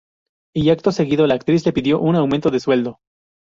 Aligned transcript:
Y 0.55 0.71
acto 0.71 0.91
seguido, 0.91 1.27
la 1.27 1.35
actriz 1.35 1.63
le 1.63 1.73
pidió 1.73 1.99
un 1.99 2.15
aumento 2.15 2.49
de 2.49 2.59
sueldo. 2.59 2.97